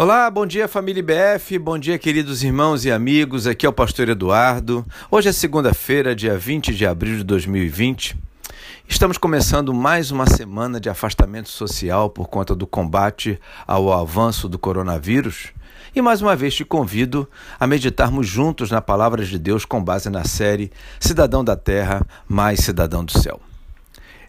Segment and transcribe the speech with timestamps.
[0.00, 4.08] Olá, bom dia família IBF, bom dia queridos irmãos e amigos, aqui é o pastor
[4.08, 4.86] Eduardo.
[5.10, 8.16] Hoje é segunda-feira, dia 20 de abril de 2020.
[8.86, 14.56] Estamos começando mais uma semana de afastamento social por conta do combate ao avanço do
[14.56, 15.48] coronavírus.
[15.92, 17.28] E mais uma vez te convido
[17.58, 20.70] a meditarmos juntos na palavra de Deus com base na série
[21.00, 23.40] Cidadão da Terra mais Cidadão do Céu.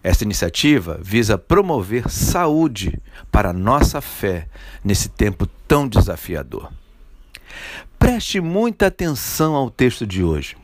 [0.04, 3.00] Esta iniciativa visa promover saúde
[3.32, 4.48] para nossa fé
[4.84, 6.72] nesse tempo tão desafiador.
[7.98, 10.56] Preste muita atenção ao texto de hoje.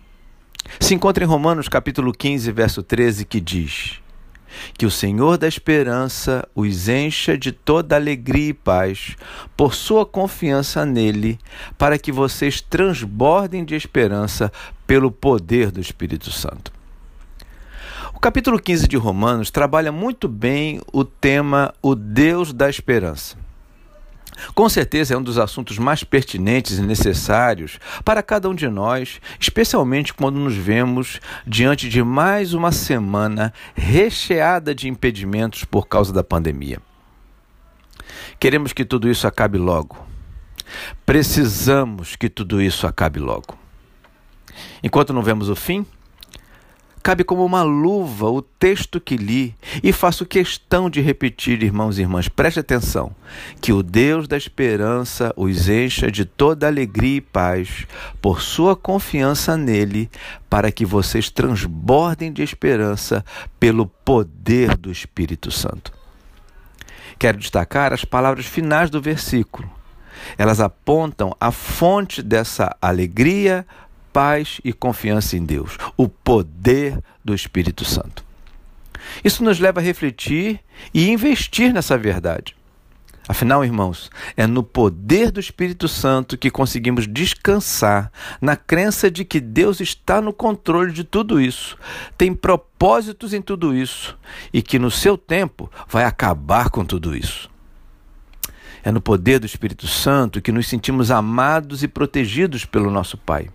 [0.80, 4.00] Se encontra em Romanos capítulo 15, verso 13, que diz:
[4.78, 9.16] Que o Senhor da esperança os encha de toda alegria e paz
[9.56, 11.38] por sua confiança nele,
[11.78, 14.52] para que vocês transbordem de esperança
[14.88, 16.72] pelo poder do Espírito Santo.
[18.16, 23.38] O capítulo 15 de Romanos trabalha muito bem o tema O Deus da Esperança.
[24.56, 29.20] Com certeza é um dos assuntos mais pertinentes e necessários para cada um de nós,
[29.38, 36.24] especialmente quando nos vemos diante de mais uma semana recheada de impedimentos por causa da
[36.24, 36.80] pandemia.
[38.40, 39.98] Queremos que tudo isso acabe logo.
[41.06, 43.58] Precisamos que tudo isso acabe logo.
[44.82, 45.86] Enquanto não vemos o fim,
[47.06, 52.02] Cabe como uma luva o texto que li e faço questão de repetir, irmãos e
[52.02, 53.16] irmãs, preste atenção,
[53.62, 57.86] que o Deus da esperança os encha de toda alegria e paz
[58.20, 60.10] por sua confiança nele,
[60.50, 63.24] para que vocês transbordem de esperança
[63.60, 65.94] pelo poder do Espírito Santo.
[67.20, 69.70] Quero destacar as palavras finais do versículo.
[70.40, 73.64] Elas apontam a fonte dessa alegria,
[74.16, 78.24] paz e confiança em Deus, o poder do Espírito Santo.
[79.22, 80.62] Isso nos leva a refletir
[80.94, 82.56] e investir nessa verdade.
[83.28, 89.42] Afinal, irmãos, é no poder do Espírito Santo que conseguimos descansar na crença de que
[89.42, 91.78] Deus está no controle de tudo isso,
[92.18, 94.18] tem propósitos em tudo isso
[94.54, 97.50] e que no seu tempo vai acabar com tudo isso.
[98.82, 103.50] É no poder do Espírito Santo que nos sentimos amados e protegidos pelo nosso Pai.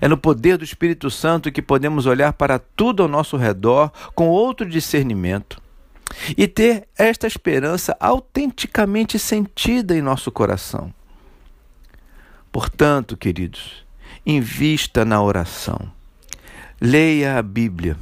[0.00, 4.28] É no poder do Espírito Santo que podemos olhar para tudo ao nosso redor com
[4.28, 5.60] outro discernimento
[6.36, 10.92] e ter esta esperança autenticamente sentida em nosso coração.
[12.50, 13.84] Portanto, queridos,
[14.26, 15.90] invista na oração.
[16.80, 17.96] Leia a Bíblia.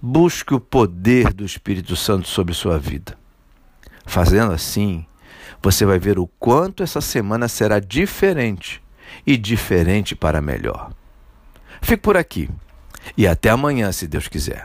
[0.00, 3.16] Busque o poder do Espírito Santo sobre sua vida.
[4.04, 5.06] Fazendo assim,
[5.62, 8.82] você vai ver o quanto essa semana será diferente
[9.26, 10.90] e diferente para melhor.
[11.82, 12.48] Fico por aqui
[13.16, 14.64] e até amanhã, se Deus quiser.